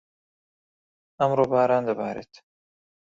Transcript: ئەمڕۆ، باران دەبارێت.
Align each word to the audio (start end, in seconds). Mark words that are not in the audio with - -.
ئەمڕۆ، 1.19 1.45
باران 1.51 1.83
دەبارێت. 1.89 2.33